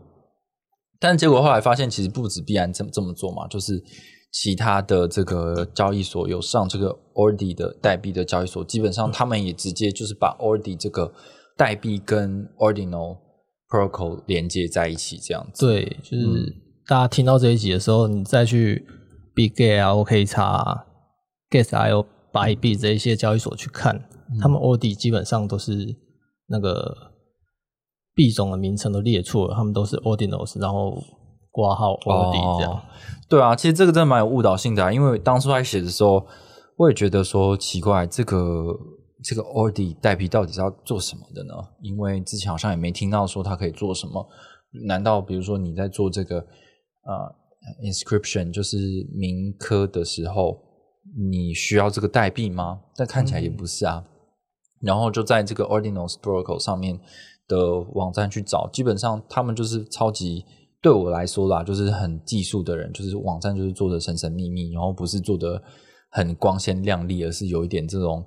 [0.99, 3.81] 但结果后来发现，其实不止必然这么这么做嘛，就是
[4.37, 11.13] 其他的这个交易所有上这个 Ordi 的代币的交易所，基本上他们也直接就是把 Ordi 这个
[11.55, 13.17] 代币跟 Ordinal
[13.69, 15.65] Protocol 连接在一起，这样子。
[15.65, 16.53] 对，就是
[16.85, 18.85] 大家听到这一集的时候，你再去
[19.33, 20.85] Big Gate 啊、OK 叉、
[21.49, 24.05] Gas、I O 白币这一些交易所去看，
[24.41, 25.95] 他们 ORDI 基本上都是
[26.47, 26.93] 那个
[28.13, 31.01] 币种的名称都列错了，他们都是 Ordinals，然后
[31.55, 32.73] 挂号 OD 这样。
[32.73, 32.81] 哦
[33.27, 36.23] 对啊，其实这个真的蛮有误导性的、啊，因为当初在写的时候，
[36.77, 38.37] 我也觉得说奇怪，这个
[39.23, 41.55] 这个 Ordi 代币到底是要做什么的呢？
[41.81, 44.23] 因为之前好像也没听到说它可以做什么。
[44.85, 47.35] 难道比如说你在做这个呃
[47.83, 48.77] inscription 就是
[49.11, 50.59] 铭刻的时候，
[51.17, 52.81] 你需要这个代币吗？
[52.95, 54.05] 但看起来也不是啊。
[54.81, 56.99] 然后就在这个 Ordinals Protocol 上面
[57.47, 60.45] 的网站去找，基本上他们就是超级
[60.85, 65.59] 对我来说啦，就是很技术的人，就是网站就是做的神神秘秘，然后不是做的
[66.11, 68.23] 很光鲜亮丽，而是有一点这种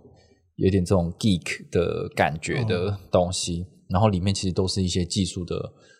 [0.56, 3.64] 有一点这种 geek 的感觉的东西。
[3.88, 5.54] 然后里面其实都是一些技术的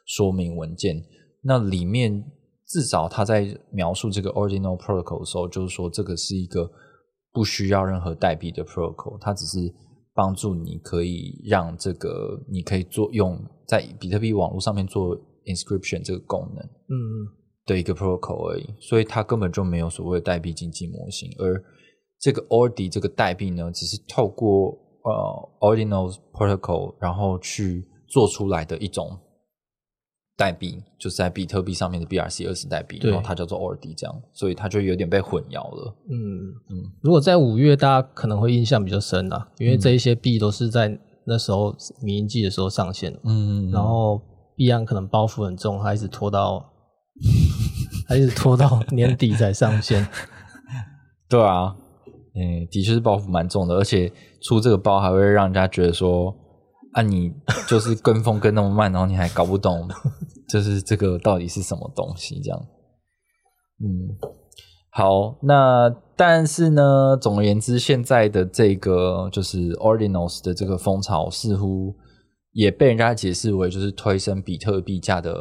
[0.04, 1.00] 说明文件。
[1.44, 2.24] 那里面
[2.66, 6.68] 至少他在描述这个 Ordinal Protocol 的时候，就是说这个是一个
[7.32, 9.72] 不需要任何代币的 protocol，它只是
[10.12, 15.16] 帮助你可以让这个你可以做用在比特币网络上面做
[15.48, 16.96] inscription 这个功能嗯，
[17.66, 21.62] 的一个 protocol 而已，所以它根本就没有所谓的代币经济模型，而
[22.20, 29.18] 这个 Ordi 这个代币呢，只是透过呃 Ordinal Protocol 然后去做出来的一种
[30.36, 35.96] 代币，就是在比特币上面的 BRC 二十代币，然后它叫做 Ordi 这样，所以它就有点被混淆了。
[36.08, 36.14] 嗯。
[36.14, 36.52] 嗯。
[36.70, 44.20] 嗯，如果在五月，大家可能会印象比较深啦，因为这一些币都是在那时候民营季的时候上线的，嗯，然后
[44.58, 46.72] 币安可能包袱很重，还一直拖到，
[48.08, 50.04] 还一直拖到 年底才上线。
[51.28, 51.76] 对啊，
[52.34, 56.34] 嗯，的确是包袱蛮重的，而且出这个包还会让人家觉得说，
[56.92, 57.32] 啊，你
[57.68, 59.88] 就是跟风跟那么慢，然后你还搞不懂，
[60.50, 62.60] 就是这个到底是什么东西，这样。
[63.80, 64.18] 嗯，
[64.90, 71.94] 好，那但是呢，总而言之，现在的这个就是 Ordinals 的这个风潮，似乎
[72.58, 75.32] 也被人家解释为就是推升比特币价的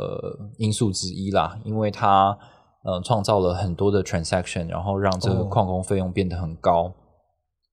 [0.59, 2.37] 因素之一啦，因为它
[2.83, 5.45] 呃创造了很多的 transaction，然后让这个哦。
[5.45, 6.93] 矿工费用变得很高，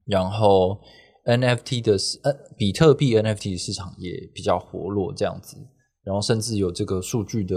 [0.06, 0.78] 然后
[1.26, 5.58] NFT 的市呃比特币 NFT 的市场也比较活络这样子，
[6.04, 7.54] 然后甚至有这个数据的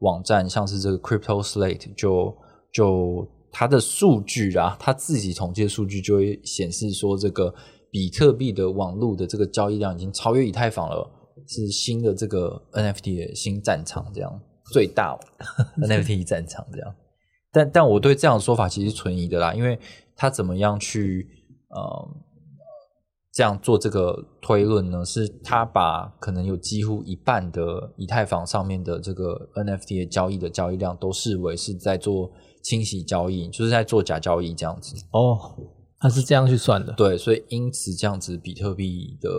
[0.00, 2.34] 网站，像是这个 Crypto Slate 就
[2.72, 7.54] 就它的数据啊，它自己统计的数据就会显示说，这个
[7.90, 11.10] 比特币的网络的这个交易量已经超越以太坊了，
[11.46, 14.40] 是新的这个 NFT 的新战场，这样
[14.72, 15.18] 最大
[15.78, 16.94] NFT 战场这样。
[17.52, 19.78] 但但我对这样的说法其实存疑的啦，因为
[20.14, 21.26] 他怎么样去
[21.68, 22.08] 呃
[23.32, 25.04] 这样做这个推论呢？
[25.04, 32.30] 是他把可能有几乎一半的以太坊上面的这个 NFT 的交易的交易量都视为是在做
[32.62, 34.96] 清洗交易，就是在做假交易这样子。
[35.12, 35.38] 哦，
[35.98, 36.92] 他是这样去算的。
[36.94, 39.30] 对，所以因此这样子，比特币的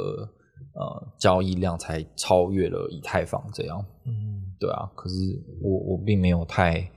[0.74, 3.84] 呃交易量才超越了以太坊这样。
[4.06, 5.16] 嗯，对啊，可是
[5.62, 6.90] 我我并没有太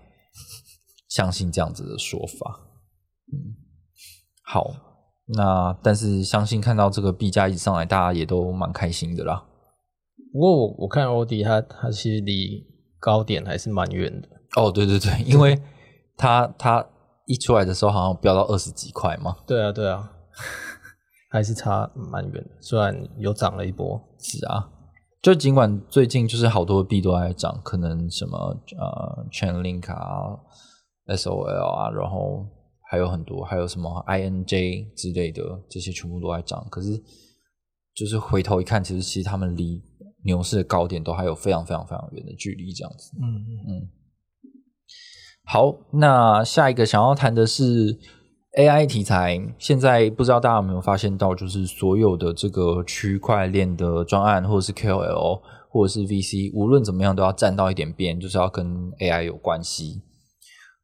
[1.09, 2.61] 相信这样子的说法。
[3.33, 3.55] 嗯，
[4.45, 4.71] 好，
[5.27, 9.47] 那但是相信看到这个币价一直上来，大家也都蛮开心的啦。
[10.33, 12.67] 不过我我看欧迪他他其实离
[12.99, 14.29] 高点还是蛮远的。
[14.57, 15.61] 哦，对对对，因为
[16.17, 16.87] 他他
[17.27, 19.37] 一出来的时候好像飙到二十几块嘛。
[19.47, 20.13] 对啊，对啊，
[21.31, 22.51] 还是差蛮远的。
[22.61, 24.69] 虽然有涨了一波，是啊，
[25.23, 28.37] 就尽管最近就是好多币都在涨，可能什么
[28.77, 30.37] 呃 Chainlink 啊、
[31.07, 32.47] SOL 啊，然后
[32.91, 36.67] 还有很多，还有什么 INJ 之类的，这些全部都在涨。
[36.69, 37.01] 可是
[37.95, 39.81] 就是回头一看，其实其实他们离
[40.25, 43.13] 牛市的高点都还有非常非常非常远的距离，这样子。
[43.21, 43.25] 嗯，
[43.69, 43.89] 嗯，
[45.45, 47.99] 好，那下一个想要谈的是
[48.59, 49.41] AI 题材。
[49.59, 60.03] 现在不知道大家有没有发现到，就是所有的这个区块链的专案，或者是 KOL，或者是 VC，无论怎么样都要站到一点边，就是要跟 AI 有关系。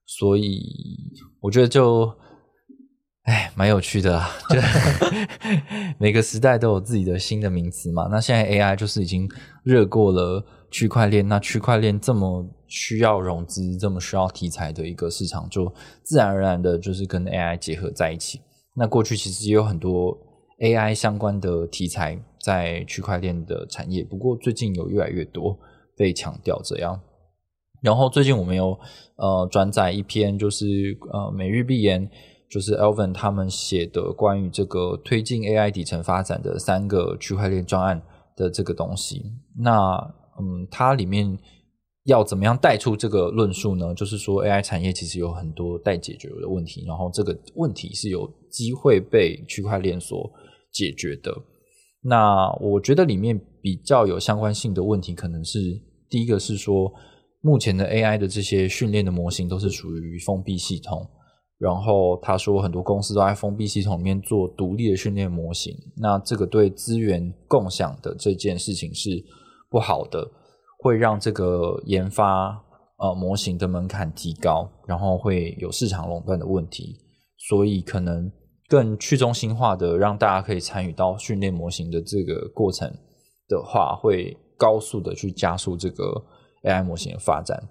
[0.05, 0.63] 所以
[1.41, 2.15] 我觉得就，
[3.25, 4.31] 哎，蛮有趣的啊。
[4.49, 4.61] 就
[5.99, 8.07] 每个时代都有自己的新的名词嘛。
[8.09, 9.29] 那现在 AI 就是已经
[9.65, 12.47] 热过了区块链，那区块链这么。
[12.69, 18.41] 需要融资这么需要题材的一个市场，就自然而然的就是跟 AI 结合在一起。
[18.75, 20.19] 那过去其实也有很多
[20.59, 25.57] AI 相关的题材在区块链的产业，不过最近有越来越多
[25.97, 27.01] 被强调这样。
[27.83, 28.77] 然后最近我们有
[29.15, 30.67] 呃转载一篇，就是
[31.13, 32.11] 呃每日必言，
[32.51, 38.03] 就是 Elvin 他们写的关于这个推进 AI 底层发展的三个区块链专案
[38.35, 39.23] 的这个东西。
[39.57, 41.39] 那嗯，它里面。
[42.09, 43.93] 要怎么样带出这个论述呢？
[43.93, 50.31] 就是说，AI 产业其实有很多待解决的问题，然后这个问题是有机会被区块链所
[50.71, 51.37] 解决的。
[52.03, 55.59] 那我觉得里面比较有相关性的问题，可能是
[56.09, 56.93] 第一个是说，
[57.41, 61.05] 目前的 AI 的这些训练的模型都是属于封闭系统，
[61.59, 69.11] 然后他说很多公司都在封闭系统里面做独立的训练模型，那这个对资源共享的这件事情是
[69.69, 70.31] 不好的。
[70.79, 72.63] 会让这个研发
[72.99, 76.95] 呃模型的门槛提高，然后会有市场垄断的问题，
[77.49, 78.31] 所以可能
[78.69, 82.89] 更去中心化的让大家可以参与到训练模型的这个过程
[83.49, 86.05] 的话，会高速的去加速这个
[86.63, 87.69] AI 模型的发展，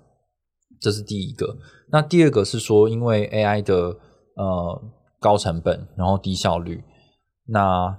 [0.81, 1.55] 这是第一个。
[1.91, 3.95] 那第二个是说，因为 AI 的
[4.36, 4.84] 呃
[5.19, 6.84] 高成本，然后低效率，
[7.45, 7.97] 那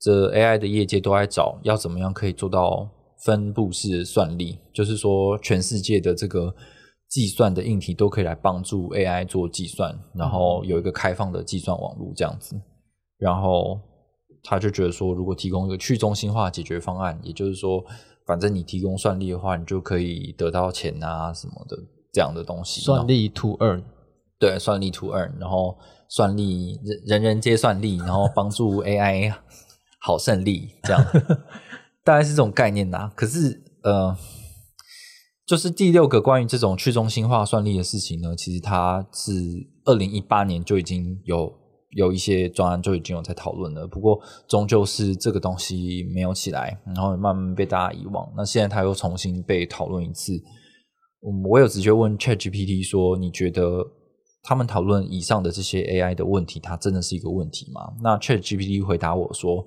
[0.00, 2.88] 这 AI 的业界都在找要怎么样可以做到。
[3.24, 6.54] 分布式算力，就是说全世界的这个
[7.08, 12.60] 计算的硬体都可以来帮助 AI 做计算，然后有一个开放的计算网络这样子。
[13.18, 13.80] 然后
[14.44, 17.84] 他就觉得说，如果提供一个去中心化解决方案，也就是说，
[18.24, 21.76] 反正你提供算力的话，你就可以得到钱啊什么的
[22.12, 22.80] 这样的东西。
[22.82, 23.82] 算力 to earn，
[24.38, 25.76] 对，算力 to earn，然后
[26.08, 29.34] 算力人人人皆算力，然后帮助 AI
[30.00, 31.04] 好胜利这样。
[32.08, 34.16] 大概是这种概念呐，可是呃，
[35.46, 39.30] 就是第六个关于这种去中心化算力的事情呢，其实它是
[39.84, 41.52] 二零一八年就已经有
[41.90, 44.18] 有一些专案就已经有在讨论了，不过
[44.48, 48.26] 终究是这个东西没有起来，然后慢慢被大家遗忘。
[48.34, 50.32] 那现在它又重新被讨论一次，
[51.50, 53.84] 我有直接问 Chat GPT 说，你觉得
[54.42, 57.92] 他们讨论以上的这些 AI 的问题，它真的是一个问题吗？
[58.02, 59.66] 那 Chat GPT 回答我说。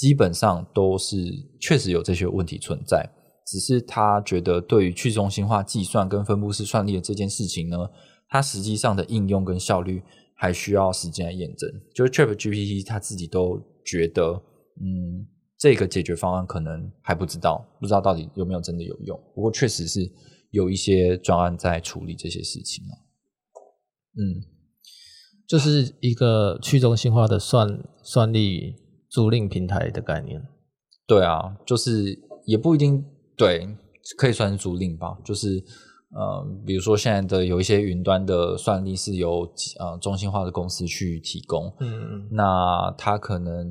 [0.00, 1.14] 基本上都是
[1.60, 3.06] 确实有这些问题存在，
[3.46, 7.76] 只是他觉得对于去中心化计算跟分布式算力的这件事情呢，
[8.26, 10.02] 它实际上的应用跟效率
[10.34, 11.68] 还需要时间来验证。
[11.94, 14.42] 就是 Chat GPT 他自己都觉得，
[14.80, 19.20] 嗯，这个解决方案可能还不知道，不知道到底有没有真的有用。
[19.34, 20.10] 不过确实是
[20.50, 22.96] 有一些专案在处理这些事情啊。
[24.16, 24.48] 嗯，
[25.46, 28.76] 就是一个去中心化的算算力。
[29.10, 30.40] 租赁平台的概念，
[31.06, 33.04] 对啊，就是也不一定
[33.36, 33.68] 对，
[34.16, 35.18] 可以算是租赁吧。
[35.24, 35.62] 就是
[36.12, 39.40] 呃，比如说现在的有一些云端的算力是由
[39.78, 43.66] 呃中心化的公司去提供，嗯，那它可能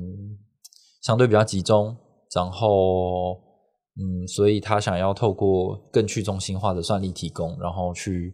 [1.02, 1.96] 相对比较集中，
[2.34, 3.34] 然后
[3.96, 8.32] 嗯，所以他想要透过更去中心化的算力提供，然后去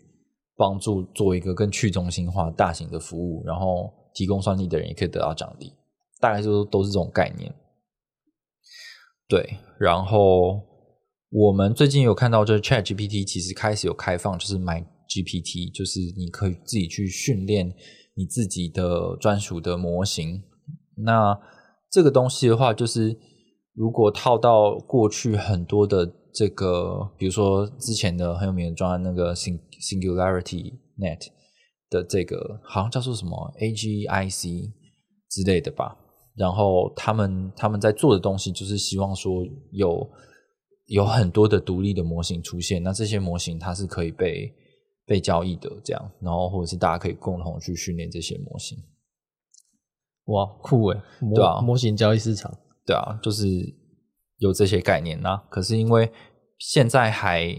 [0.57, 5.73] 帮助做一个更去中心化大型的服务，然后提供算力的人也可以得到奖励。
[6.21, 7.55] 大概就都是这种概念，
[9.29, 9.59] 对。
[9.79, 10.63] 然后
[11.31, 17.75] 我们最近有看到，就是 Chat GPT 其实开始有开放，就是买 GPT，就是你可以自己去训练
[18.15, 20.43] 你自己的专属的模型。
[20.97, 21.39] 那
[21.91, 23.19] 这个东西的话，就是
[23.75, 31.29] 如果套到过去很多的这个，比如说之前的很有名的专案，那个 Singularity Net
[31.91, 34.73] 的这个，好像叫做什么 AGIC
[35.29, 35.99] 之类的吧。
[36.37, 40.07] 然后他们他们在做的东西，就是希望说有
[40.87, 44.53] 有很多的独立的模型出现，那这些模型它是可以被
[45.07, 48.77] 被交易的，这样，然后或者是大家可以共同去训练这些模型。
[50.27, 51.01] 哇，酷诶，
[51.35, 52.53] 对啊，模型交易市场，
[52.85, 53.47] 对啊，就是
[54.39, 56.13] 有这些概念啊可是因为
[56.59, 57.57] 现在还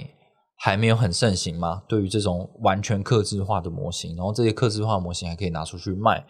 [0.57, 6.25] 还没有很盛行嘛，对于这种完全克制化的模型，然后这些克制化模型还可以拿出去卖，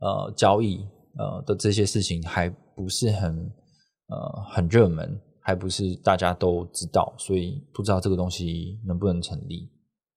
[0.00, 0.84] 呃，交易。
[1.20, 3.52] 呃的这些事情还不是很
[4.08, 9.70] 呃很热门，还不是大家都知道，所以不知道这个东西能不能成立。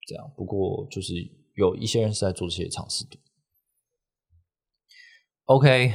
[0.08, 0.32] 这样。
[0.38, 1.14] 不过就是
[1.56, 3.18] 有一些人是在做这些尝试的。
[5.46, 5.92] OK，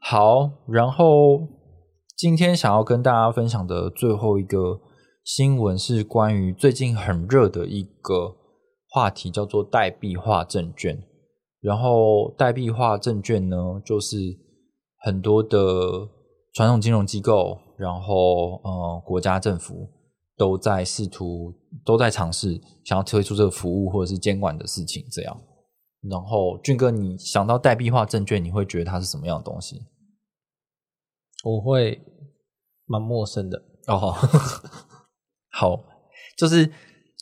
[0.00, 1.48] 好，然后
[2.16, 4.80] 今天想要跟大家分享的最后一个
[5.24, 8.36] 新闻是关于最近很热的一个
[8.88, 11.02] 话题，叫做代币化证券。
[11.64, 14.16] 然后代币化证券呢，就是
[14.98, 15.58] 很多的
[16.52, 19.88] 传统金融机构，然后呃国家政府
[20.36, 25.40] 都在试图都在尝试想要推出这个服务或者是监管的事情，这样。
[26.10, 29.80] 然后俊哥，你想到代币化证券，你会觉得它是什么样的东西？
[31.44, 31.98] 我会
[32.84, 34.14] 蛮陌生的哦。
[35.50, 35.82] 好，
[36.36, 36.70] 就是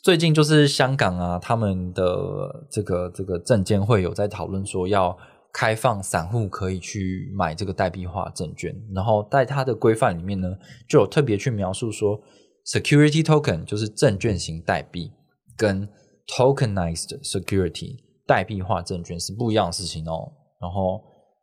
[0.03, 5.17] 最近就是香港啊，他们的这个这个证监会有在讨论说要
[5.53, 10.49] 开放散户可以去买这个代币化证券，然后在它的规范里面呢，
[10.89, 12.19] 就有特别去描述说
[12.65, 15.09] ，security token 就是证券型代币，
[15.55, 15.87] 跟
[16.27, 18.03] tokenized security。
[18.25, 21.01] 代币化证券是不一样的事情哦，然后，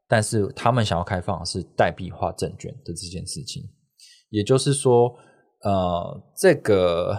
[0.08, 3.62] 但是他们想要开放是代币化证券的这件事情，
[4.30, 5.14] 也就是说，
[5.62, 7.14] 呃，这个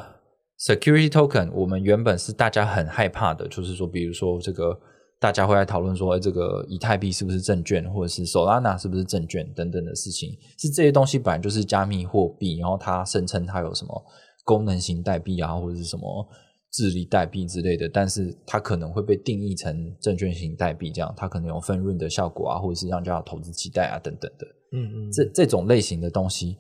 [0.62, 4.80] security token 我们原本是大家很害怕的，就是说，比如说这个
[5.20, 14.06] 大家会来讨论说，这个以太币是不是证券，或者是 Solana 是不是证券等等的事情，是这些东西本来就是加密货币，然后它声称它有什么
[14.44, 16.28] 功能型代币啊，或者是什么。
[16.74, 24.48] 治理代币之类的，但是它可能会被定义成证券型代币，这样它可能有分润的效果啊，或者是让人家投资期待啊等等的。
[24.72, 26.56] 嗯嗯，这这种类型的东西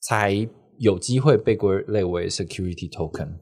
[0.00, 0.44] 才
[0.78, 3.38] 有机会被归类为 security token。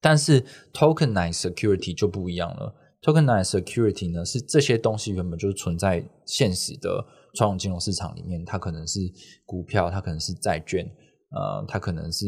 [0.00, 0.42] 但是
[0.72, 2.74] tokenized security 就不一样了。
[3.02, 9.00] tokenized security 呢，是这些东西原本就是存在现实的传统金融市场里面，它可能是
[9.44, 10.84] 股票，它可能是债券，
[11.30, 12.26] 呃，它可能是。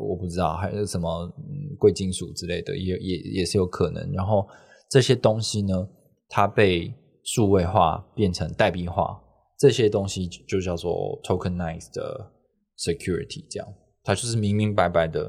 [0.00, 1.30] 我不知道还有什么
[1.78, 4.10] 贵金属之类的，也也也是有可能。
[4.12, 4.48] 然后
[4.88, 5.86] 这些东西呢，
[6.26, 6.90] 它被
[7.22, 9.20] 数位化变成代币化，
[9.58, 12.32] 这些东西就叫做 tokenized 的
[12.78, 13.68] security，这样
[14.02, 15.24] 它就是明明白白的，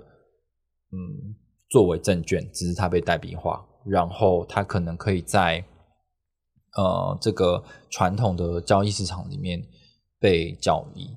[0.91, 1.35] 嗯，
[1.69, 5.63] 作为证券，只是它被代币化，然后它可能可以在
[6.75, 9.61] 呃这个传统的交易市场里面
[10.19, 11.07] 被交易，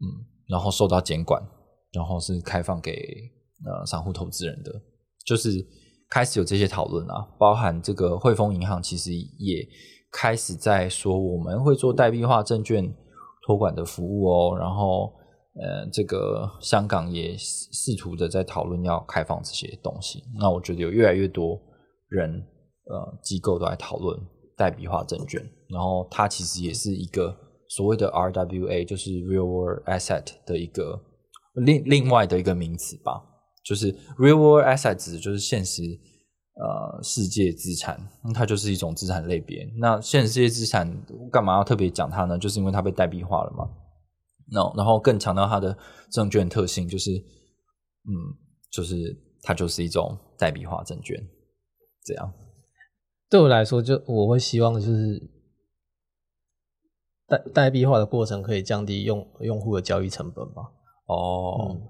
[0.00, 1.42] 嗯，然后受到监管。
[1.96, 2.90] 然后是开放给
[3.64, 4.82] 呃散户投资人的，
[5.24, 5.64] 就是
[6.10, 9.64] 开始有这些讨论啊，包含这个汇丰银行其实也
[10.10, 12.92] 开始在说我们会做代币化证券
[13.46, 15.12] 托管的服务哦，然后
[15.60, 21.60] 呃这个香港也试图的在讨论要开放这些东西，那我觉得有越来越多
[22.08, 22.30] 人
[22.86, 24.18] 呃机构都在讨论
[24.56, 27.36] 代币化证券，然后它其实也是一个
[27.68, 31.00] 所谓的 RWA，就是 Real World Asset 的一个。
[31.64, 33.22] 另另外的一个名词吧，
[33.64, 35.82] 就是 real world assets，就是现实
[36.56, 37.96] 呃世界资产，
[38.34, 39.64] 它就是一种资产类别。
[39.78, 40.92] 那现实世界资产
[41.30, 42.36] 干嘛要特别讲它呢？
[42.36, 43.68] 就是因为它被代币化了嘛。
[44.50, 45.76] 那然后更强调它的
[46.10, 48.12] 证券特性，就是嗯，
[48.70, 51.16] 就是它就是一种代币化证券。
[52.04, 52.32] 这样
[53.30, 55.20] 对我来说，就我会希望就是
[57.26, 60.62] 代代币化的过程可以降低用用户的交易成本吧。
[61.06, 61.80] 哦，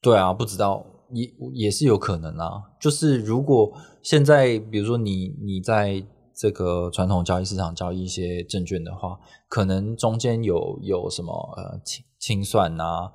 [0.00, 2.62] 对啊，不知道也也是有可能啊。
[2.80, 6.02] 就是如果现在，比如说你你在
[6.40, 13.12] 这个传统交易市场交易一些证券的话，可能中间有有什么呃清清算啊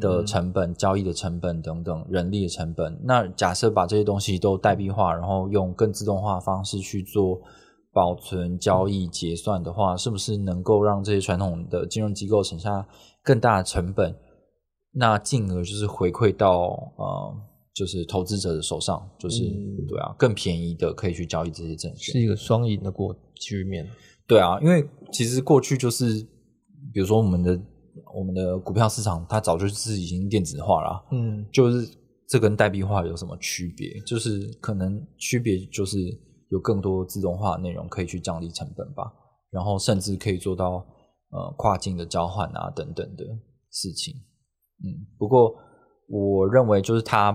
[0.00, 2.96] 的成本、交易的成本等等、人力的成本。
[3.02, 7.40] 那假设把这些东西都代币化，然后用更自动化方式去做
[7.92, 12.86] 保存、交易、结算的话，是不是能够让这些传统的金融机构省下
[13.24, 14.16] 更大的成本？
[14.92, 17.34] 那进而就是回馈到呃，
[17.78, 19.44] 就是投资者的手上，就是
[19.86, 23.88] 对啊，更便宜的可以去交易这些证券，是一个双赢的过局面。
[24.26, 26.20] 对啊，因为其实过去就是，
[26.92, 27.60] 比如说我们的
[28.18, 31.88] 我们的股票市场，它早就是已经电子化了，嗯，就是
[32.28, 34.00] 这跟代币化有什么区别？
[34.00, 35.98] 就是可能区别就是
[36.50, 39.04] 有更多自动化内容可以去降低成本吧，
[39.52, 40.84] 然后甚至可以做到
[41.30, 43.24] 呃跨境的交换啊等等的
[43.70, 44.14] 事情。
[44.84, 45.54] 嗯，不过
[46.08, 47.32] 我认为就是它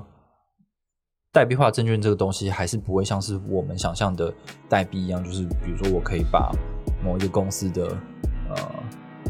[1.34, 4.32] 代币化证券这个东西还是不会像是我们想象的
[4.70, 6.52] 代币一样，就是比如说我可以把
[7.04, 7.88] 某一个公司的
[8.50, 8.56] 呃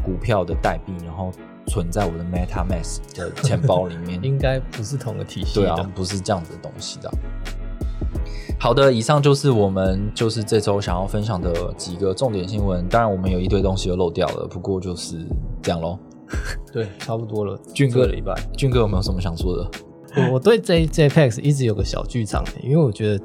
[0.04, 1.32] 股票的代币，然后
[1.66, 7.10] 存在我的 MetaMask 的钱包里面， 应该不是同个体系，对啊，不是这样子的东西的。
[8.60, 12.86] 好的，以上就是我们就是这周想要分享的几个重点新闻。
[12.86, 15.26] 当然，我们有一堆东西又漏掉了，不过就是
[15.62, 15.98] 这样喽。
[16.70, 17.58] 对，差不多了。
[17.72, 19.70] 俊哥的一半，俊哥有没有什么想说的？
[20.16, 23.24] 我我对 J JPEX 一直有个小剧场，因为我觉得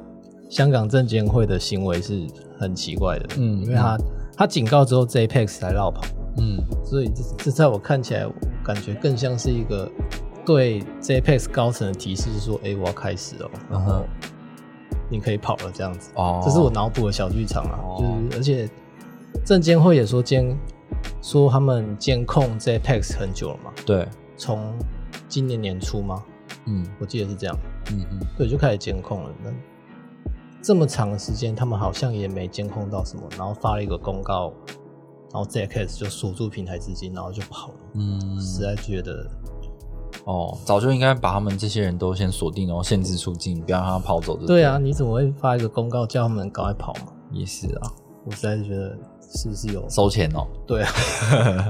[0.49, 2.25] 香港证监会的行为是
[2.57, 3.97] 很奇怪的，嗯因为他
[4.35, 6.01] 他警告之后 JPEX 才绕跑，
[6.37, 8.33] 嗯所以这这在我看起来，我
[8.63, 9.89] 感觉更像是一个
[10.45, 14.03] 对 JPEX 高层的提示，是说，哎、我要开始哦，然后
[15.09, 16.11] 你可以跑了这样子。
[16.15, 18.69] 哦，这是我脑补的小剧场啊，哦就是而且
[19.45, 20.57] 证监会也说监
[21.21, 24.73] 说他们监控 JPEX 很久了嘛，对，从
[25.27, 26.23] 今年年初吗？
[26.65, 27.55] 嗯我记得是这样，
[27.91, 29.29] 嗯嗯对，就开始监控了。
[29.43, 29.51] 那
[30.61, 34.51] 这么长的时间，他们好像也没监控到什么，然后发了一个公告，
[35.31, 37.73] 然后 JPEX 就锁住平台资金，然后就跑了。
[37.95, 39.25] 嗯，实在觉得
[40.25, 47.13] 哦，早就应该把他们这些人都先锁定，然后限制出境，不要让他跑走就对啊，你怎么会发一个公告叫他们赶快跑嘛？
[47.31, 47.91] 也是啊，
[48.25, 48.97] 我实在是觉得
[49.29, 50.91] 是不是有收钱哦，对啊，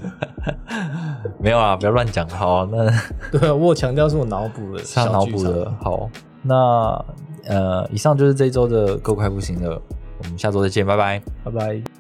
[1.40, 2.28] 没有啊，不要乱讲。
[2.30, 2.90] 好，那
[3.32, 5.72] 对啊，我有强调是我脑补的，是他脑补的。
[5.82, 6.10] 好，
[6.42, 7.06] 那
[7.46, 9.82] 呃，以上就是这一周的够快不行了，
[10.20, 11.22] 我们下周再见，拜拜。
[11.44, 11.99] 拜拜。